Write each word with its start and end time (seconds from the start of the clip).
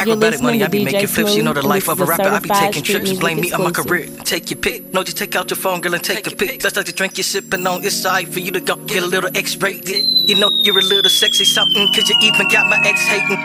Acrobatic 0.00 0.42
money, 0.42 0.62
I 0.62 0.68
be 0.68 0.78
to 0.78 0.84
making 0.84 1.06
flips. 1.08 1.36
You 1.36 1.42
know 1.42 1.52
the 1.52 1.66
life 1.66 1.88
of 1.88 2.00
a 2.00 2.04
rapper. 2.04 2.22
I 2.22 2.38
be 2.38 2.48
taking 2.48 2.84
street 2.84 2.84
trips. 2.84 3.04
music 3.04 3.20
Blame 3.20 3.40
me 3.40 3.52
on 3.52 3.62
my 3.62 3.70
career. 3.70 4.06
Take 4.24 4.50
your 4.50 4.58
pick. 4.58 4.92
No, 4.94 5.02
just 5.02 5.18
take 5.18 5.36
out 5.36 5.50
your 5.50 5.58
phone, 5.58 5.80
girl, 5.80 5.94
and 5.94 6.02
take 6.02 6.26
a 6.26 6.34
pic. 6.34 6.62
Let's 6.62 6.70
start 6.70 6.86
to 6.86 6.92
drink. 6.92 7.18
You're 7.18 7.24
sipping 7.24 7.66
on. 7.66 7.84
It's 7.84 8.04
alright 8.06 8.28
for 8.28 8.40
you 8.40 8.50
to 8.52 8.60
go 8.60 8.76
get 8.76 9.02
a 9.02 9.06
little 9.06 9.30
X-rated. 9.36 10.06
You 10.28 10.36
know 10.36 10.50
you're 10.62 10.78
a 10.78 10.82
little 10.82 11.10
sexy 11.10 11.44
something, 11.44 11.86
cause 11.88 12.08
you 12.08 12.16
even 12.22 12.48
got 12.48 12.68
my 12.68 12.80
ex 12.86 13.00
hating. 13.06 13.44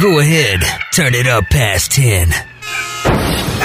Go 0.00 0.20
ahead, 0.20 0.60
turn 0.92 1.14
it 1.14 1.26
up 1.26 1.44
past 1.50 1.92
10. 1.92 2.51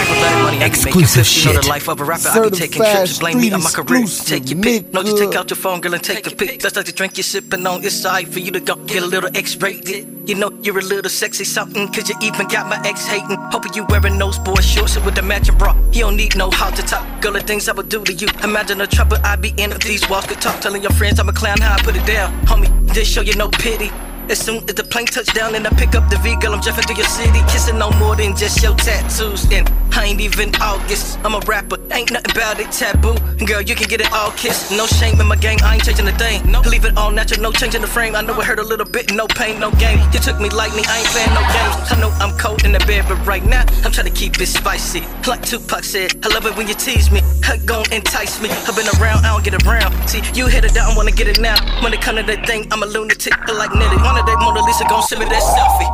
Acrobatic 0.08 0.44
money, 0.44 0.58
I 0.58 0.70
be 0.70 0.78
making 0.78 0.88
Exclusive 0.88 1.28
flips. 1.28 1.38
You 1.38 1.46
know 1.46 1.54
the 1.58 1.64
shit. 1.64 1.70
life 1.70 1.90
of 1.90 2.00
a 2.00 2.06
rapper. 2.06 2.30
I 2.30 2.50
be 2.50 2.56
taking 2.56 2.82
trips. 2.82 3.20
Blame 3.20 3.42
me 3.42 3.52
on 3.52 3.64
my 3.64 3.70
career. 3.70 4.06
Take 4.06 4.50
your 4.50 4.62
pick. 4.62 4.94
No, 4.94 5.04
just 5.04 5.18
take 5.18 5.36
out 5.36 5.50
your 5.50 5.58
phone, 5.58 5.82
girl, 5.82 5.94
and 5.94 6.04
take 6.04 6.26
a 6.28 6.36
pic. 6.36 6.64
Let's 6.64 6.74
start 6.76 6.86
to 6.88 6.94
drink. 6.94 7.18
You're 7.18 7.24
sipping 7.24 7.68
on. 7.68 7.84
It's 7.84 8.06
alright 8.06 8.28
for 8.28 8.40
you 8.40 8.52
to 8.52 8.60
go 8.60 8.76
get 8.76 9.04
a 9.04 9.06
little 9.06 9.30
X-rated. 9.36 10.30
You 10.30 10.36
know 10.36 10.52
you're 10.62 10.80
a 10.80 10.82
little 10.82 11.10
sexy 11.10 11.44
something, 11.44 11.88
cause 11.88 12.10
you 12.10 12.16
even 12.22 12.48
got 12.48 12.68
my 12.68 12.82
ex 12.86 13.06
hating. 13.06 13.38
Hoping 13.52 13.74
you 13.74 13.86
wearing 13.90 14.18
those 14.18 14.38
boy 14.40 14.60
shorts 14.62 14.98
with 15.00 15.16
the 15.16 15.22
matching 15.22 15.58
bra. 15.58 15.74
You 15.92 16.02
don't 16.02 16.18
need 16.18 16.36
no 16.36 16.50
how 16.52 16.70
to 16.70 16.82
talk. 16.82 17.06
Girl, 17.22 17.34
the 17.34 17.40
things 17.40 17.70
I 17.70 17.74
would 17.74 17.90
do 17.90 18.04
to 18.04 18.14
you. 18.14 18.28
Imagine 18.44 18.78
the 18.78 18.88
trouble 18.88 19.18
I 19.24 19.36
be 19.36 19.54
in 19.58 19.72
if 19.72 19.80
these 19.80 20.08
walls 20.10 20.26
could 20.26 20.42
talk. 20.42 20.60
Telling 20.62 20.82
your 20.82 20.92
friends 20.92 21.20
I'm 21.20 21.30
a 21.30 21.34
clown, 21.34 21.60
how 21.62 21.76
I 21.76 21.82
put 21.82 21.96
it 21.96 22.06
down. 22.06 22.34
Homie, 22.46 22.70
just 22.94 23.12
show 23.12 23.22
you 23.22 23.36
no 23.36 23.50
pity. 23.50 23.90
As 24.30 24.40
soon 24.40 24.58
as 24.68 24.76
the 24.76 24.84
plane 24.84 25.06
touch 25.06 25.28
down 25.34 25.56
and 25.56 25.66
I 25.66 25.70
pick 25.72 25.96
up 25.96 26.10
the 26.10 26.18
V, 26.18 26.36
girl, 26.36 26.54
I'm 26.54 26.60
driving 26.60 26.84
through 26.84 26.98
your 26.98 27.08
city. 27.08 27.40
Kissing 27.48 27.78
no 27.78 27.92
more 27.92 28.16
than 28.16 28.36
just 28.36 28.62
your 28.62 28.76
tattoos. 28.76 29.50
And 29.52 29.70
I 29.96 30.06
ain't 30.06 30.20
even 30.20 30.54
August. 30.62 31.18
I'm 31.24 31.34
a 31.34 31.40
rapper, 31.48 31.78
ain't 31.94 32.12
nothing 32.12 32.32
about 32.32 32.60
it 32.60 32.70
taboo. 32.72 33.16
Girl, 33.46 33.62
you 33.62 33.74
can 33.74 33.88
get 33.88 34.02
it 34.02 34.12
all 34.12 34.32
kissed. 34.32 34.72
No 34.72 34.86
shame 34.86 35.20
in 35.22 35.28
my 35.28 35.38
game, 35.38 35.60
I 35.64 35.76
ain't 35.76 35.86
changing 35.86 36.08
a 36.08 36.18
thing. 36.18 36.52
No, 36.52 36.60
leave 36.62 36.84
it 36.84 36.98
all 36.98 37.10
natural, 37.10 37.42
no 37.42 37.52
change 37.52 37.74
in 37.76 37.82
the 37.82 37.88
frame. 37.88 38.16
I 38.16 38.22
know 38.22 38.38
it 38.40 38.46
hurt 38.46 38.60
a 38.60 38.64
little 38.64 38.86
bit, 38.86 39.14
no 39.14 39.28
pain, 39.28 39.60
no 39.60 39.72
gain. 39.72 40.00
You 40.12 40.20
took 40.20 40.40
me 40.42 40.50
lightly, 40.50 40.84
I 40.88 41.00
ain't 41.00 41.08
playing 41.08 41.34
no 41.34 41.42
games. 41.56 41.92
I 41.92 42.00
know 42.02 42.12
I'm 42.20 42.38
cold 42.38 42.66
in 42.66 42.74
the 42.74 42.80
bed, 42.80 43.06
but 43.08 43.16
right 43.26 43.46
now, 43.46 43.64
I'm 43.86 43.92
trying 43.92 44.12
to 44.12 44.14
keep 44.14 44.40
it 44.42 44.48
spicy. 44.48 45.02
Like 45.26 45.42
Tupac 45.42 45.86
said, 45.86 46.14
I 46.26 46.34
love 46.34 46.46
it 46.46 46.56
when 46.58 46.68
you 46.68 46.76
tease 46.76 47.12
me. 47.12 47.22
Hug 47.44 47.66
gon' 47.66 47.86
entice 47.94 48.42
me. 48.42 48.50
I've 48.50 48.76
been 48.76 48.92
around, 49.00 49.26
I 49.26 49.32
don't 49.32 49.44
get 49.44 49.56
around. 49.66 49.96
See, 50.10 50.22
you 50.34 50.48
hit 50.48 50.66
it 50.66 50.74
down, 50.74 50.96
wanna 50.96 51.12
get 51.12 51.28
it 51.28 51.40
now. 51.40 51.56
When 51.82 51.94
it 51.94 52.02
come 52.02 52.18
to 52.18 52.24
that 52.24 52.46
thing, 52.46 52.68
I'm 52.72 52.84
a 52.84 52.86
lunatic, 52.86 53.34
like 53.48 53.74
Nelly. 53.74 53.98
One 54.18 54.26
of 54.26 54.34
that 54.34 54.42
Mona 54.42 54.66
Lisa 54.66 54.82
gon' 54.90 55.06
send 55.06 55.22
me 55.22 55.30
that 55.30 55.46
selfie. 55.46 55.86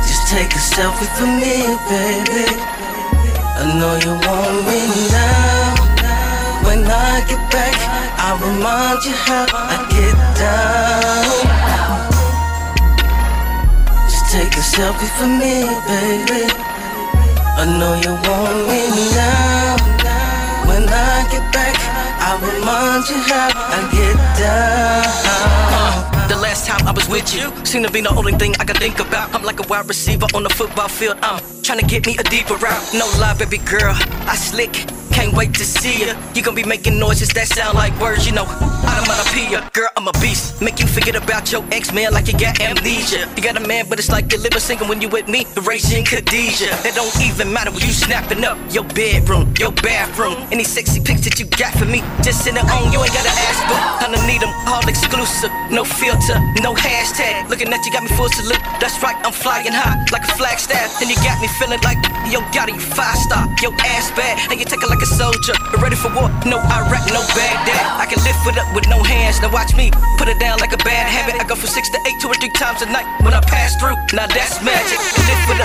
Just 0.00 0.32
take 0.32 0.48
a 0.48 0.62
selfie 0.64 1.04
for 1.20 1.28
me, 1.28 1.60
baby. 1.92 2.48
I 3.60 3.68
know 3.76 4.00
you 4.00 4.16
want 4.16 4.64
me 4.64 4.80
now. 5.12 5.76
When 6.64 6.88
I 6.88 7.20
get 7.28 7.36
back, 7.52 7.76
I'll 8.16 8.40
remind 8.40 9.04
you 9.04 9.12
how 9.12 9.44
I 9.44 9.76
get 9.92 10.16
down. 10.40 11.36
Just 14.08 14.32
take 14.32 14.56
a 14.56 14.64
selfie 14.64 15.12
for 15.20 15.28
me, 15.28 15.68
baby. 15.84 16.48
I 17.60 17.68
know 17.76 17.92
you 18.00 18.16
want 18.24 18.72
me 18.72 18.88
now. 19.20 19.76
When 20.64 20.88
I 20.88 21.28
get 21.28 21.44
back, 21.52 21.76
I'll 22.24 22.40
remind 22.40 23.04
you 23.04 23.20
how 23.20 23.52
I 23.52 23.84
get 23.92 24.16
down. 24.40 25.01
With 27.12 27.34
you, 27.36 27.52
Seem 27.64 27.82
to 27.84 27.92
be 27.92 28.00
the 28.00 28.14
only 28.16 28.32
thing 28.32 28.54
I 28.58 28.64
can 28.64 28.76
think 28.76 28.98
about. 28.98 29.34
I'm 29.34 29.44
like 29.44 29.60
a 29.60 29.68
wide 29.68 29.86
receiver 29.86 30.26
on 30.34 30.42
the 30.42 30.48
football 30.48 30.88
field. 30.88 31.18
I'm 31.22 31.40
trying 31.62 31.78
to 31.78 31.86
get 31.86 32.06
me 32.06 32.16
a 32.18 32.22
deeper 32.24 32.56
route. 32.56 32.82
No 32.94 33.04
lie, 33.20 33.36
baby 33.38 33.58
girl, 33.58 33.94
I 34.24 34.34
slick. 34.34 34.72
Can't 35.12 35.36
wait 35.36 35.52
to 35.54 35.64
see 35.64 36.06
ya. 36.06 36.16
You 36.34 36.42
gon' 36.42 36.54
be 36.54 36.64
making 36.64 36.98
noises 36.98 37.28
that 37.36 37.46
sound 37.48 37.76
like 37.76 37.92
words, 38.00 38.26
you 38.26 38.32
know. 38.32 38.44
Onomatopoeia, 38.88 39.70
girl, 39.74 39.90
I'm 39.96 40.08
a 40.08 40.12
beast. 40.24 40.62
Make 40.62 40.80
you 40.80 40.86
forget 40.86 41.14
about 41.14 41.52
your 41.52 41.62
ex 41.70 41.92
man 41.92 42.12
like 42.12 42.28
you 42.32 42.38
got 42.38 42.58
amnesia. 42.60 43.28
You 43.36 43.42
got 43.42 43.60
a 43.60 43.66
man, 43.68 43.84
but 43.90 43.98
it's 43.98 44.08
like 44.08 44.32
you're 44.32 44.40
living 44.40 44.60
single 44.60 44.88
when 44.88 45.02
you 45.02 45.10
with 45.10 45.28
me. 45.28 45.44
The 45.44 45.60
Raging 45.60 46.04
Khadijah. 46.04 46.88
It 46.88 46.94
don't 46.94 47.12
even 47.20 47.52
matter 47.52 47.70
when 47.70 47.84
you 47.84 47.92
snapping 47.92 48.42
up 48.44 48.56
your 48.72 48.84
bedroom, 48.84 49.52
your 49.60 49.72
bathroom. 49.72 50.36
Any 50.50 50.64
sexy 50.64 51.00
pics 51.00 51.22
that 51.28 51.38
you 51.38 51.44
got 51.44 51.74
for 51.74 51.84
me, 51.84 52.00
just 52.24 52.42
send 52.44 52.56
it 52.56 52.64
on. 52.64 52.90
You 52.90 53.04
ain't 53.04 53.12
gotta 53.12 53.28
ask, 53.28 53.60
but 53.68 53.91
all 54.82 54.88
exclusive. 54.88 55.50
No 55.70 55.84
filter, 55.84 56.38
no 56.60 56.74
hashtag. 56.74 57.48
Looking 57.48 57.72
at 57.72 57.84
you 57.86 57.92
got 57.92 58.02
me 58.02 58.10
full 58.10 58.28
salute. 58.28 58.60
That's 58.80 58.98
right, 59.02 59.16
I'm 59.24 59.32
flying 59.32 59.72
high 59.72 59.98
like 60.10 60.24
a 60.24 60.32
flagstaff. 60.34 61.00
And 61.00 61.08
you 61.08 61.16
got 61.22 61.40
me 61.40 61.48
feeling 61.58 61.80
like, 61.82 61.98
yo, 62.30 62.42
got 62.52 62.68
you 62.68 62.78
five 62.78 63.16
star. 63.16 63.46
Your 63.62 63.72
ass 63.78 64.10
bad, 64.12 64.50
and 64.50 64.58
you 64.58 64.66
take 64.66 64.82
it 64.82 64.90
like 64.90 65.02
a 65.02 65.06
soldier. 65.06 65.54
Ready 65.78 65.96
for 65.96 66.10
war, 66.14 66.28
no 66.46 66.58
Iraq, 66.58 67.06
no 67.14 67.22
Baghdad. 67.34 67.82
I 67.98 68.06
can 68.06 68.18
lift 68.26 68.42
it 68.46 68.58
up 68.58 68.68
with 68.74 68.88
no 68.88 69.02
hands. 69.02 69.40
Now 69.40 69.52
watch 69.52 69.74
me 69.76 69.90
put 70.18 70.28
it 70.28 70.38
down 70.38 70.58
like 70.58 70.72
a 70.72 70.80
bad 70.82 71.06
habit. 71.06 71.40
I 71.40 71.44
go 71.46 71.54
from 71.54 71.70
six 71.70 71.88
to 71.90 71.98
eight, 72.06 72.18
two 72.20 72.28
or 72.28 72.34
three 72.34 72.50
times 72.50 72.82
a 72.82 72.86
night 72.86 73.06
when 73.22 73.34
I 73.34 73.40
pass 73.40 73.76
through. 73.78 73.96
Now 74.12 74.26
that's 74.26 74.58
magic. 74.62 74.98
Lift 74.98 75.46
it 75.54 75.61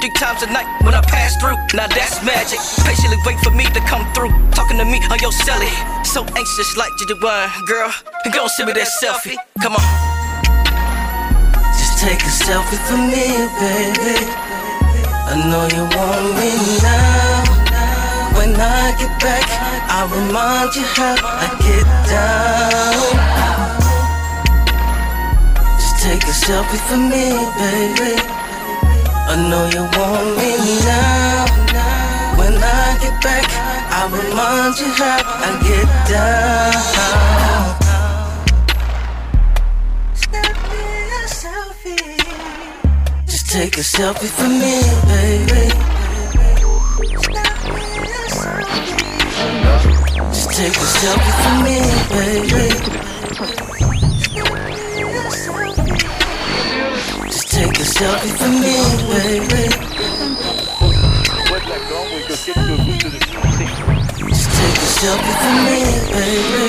three 0.00 0.10
times 0.16 0.42
a 0.42 0.46
night 0.46 0.66
when 0.82 0.94
I 0.94 1.02
pass 1.02 1.36
through. 1.36 1.56
Now 1.76 1.86
that's 1.86 2.24
magic. 2.24 2.58
Patiently 2.84 3.18
wait 3.26 3.38
for 3.44 3.50
me 3.50 3.64
to 3.64 3.80
come 3.84 4.08
through. 4.14 4.32
Talking 4.56 4.78
to 4.78 4.84
me 4.84 4.98
on 5.12 5.18
your 5.20 5.30
celly. 5.30 5.70
So 6.04 6.24
anxious 6.24 6.76
like 6.76 6.90
you 7.00 7.14
uh, 7.20 7.50
girl. 7.66 7.92
Go 8.32 8.48
send 8.48 8.68
me 8.68 8.72
that 8.74 8.88
selfie. 9.00 9.36
Come 9.60 9.76
on. 9.76 9.84
Just 11.76 12.00
take 12.00 12.20
a 12.24 12.32
selfie 12.32 12.80
for 12.88 12.96
me, 12.96 13.44
baby. 13.60 14.24
I 15.28 15.36
know 15.46 15.68
you 15.68 15.84
want 15.84 16.26
me 16.40 16.50
now. 16.80 17.60
When 18.36 18.56
I 18.56 18.96
get 18.96 19.12
back, 19.20 19.46
I'll 19.92 20.08
remind 20.08 20.74
you 20.74 20.84
how 20.96 21.16
I 21.20 21.46
get 21.60 21.86
down. 22.08 23.10
Just 25.76 25.96
take 26.02 26.24
a 26.24 26.32
selfie 26.32 26.80
for 26.88 26.96
me, 26.96 27.36
baby. 27.60 28.39
I 29.32 29.36
know 29.48 29.64
you 29.70 29.82
want 29.96 30.26
me 30.38 30.58
now. 30.82 31.46
When 32.36 32.52
I 32.52 32.98
get 33.00 33.14
back, 33.22 33.46
I'll 33.94 34.10
remind 34.10 34.74
you 34.80 34.90
how 34.98 35.22
I 35.22 35.50
get 35.62 35.86
down. 36.10 36.90
Just 43.26 43.46
take 43.50 43.76
a 43.76 43.84
selfie 43.86 44.26
for 44.26 44.48
me, 44.48 44.82
baby. 45.06 45.70
Just 50.34 50.50
take 50.58 50.74
a 50.74 50.88
selfie 50.98 51.34
for 51.40 51.54
me, 51.62 51.78
baby. 52.10 53.69
Just 57.80 57.96
take 57.96 58.04
a 58.04 58.12
selfie 58.12 58.36
for 58.36 58.48
me, 58.50 58.76
baby. 59.08 59.64
Just 64.28 64.46
take 64.52 64.76
a 64.76 64.88
selfie 65.00 65.34
for 65.40 65.54
me, 65.64 65.80
baby. 66.12 66.68